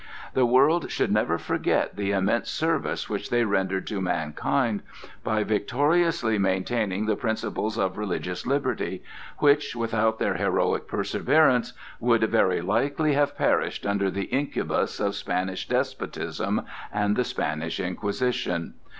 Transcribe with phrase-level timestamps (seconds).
[0.33, 4.81] The world should never forget the immense service which they rendered to mankind
[5.23, 9.03] by victoriously maintaining the principles of religious liberty,
[9.37, 15.67] which, without their heroic perseverance, would very likely have perished under the incubus of Spanish
[15.67, 18.73] despotism and the Spanish Inquisition.